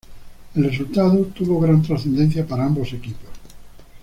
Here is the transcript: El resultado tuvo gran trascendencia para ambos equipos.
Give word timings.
El 0.55 0.63
resultado 0.63 1.25
tuvo 1.27 1.59
gran 1.59 1.83
trascendencia 1.83 2.47
para 2.47 2.65
ambos 2.65 2.91
equipos. 2.91 3.29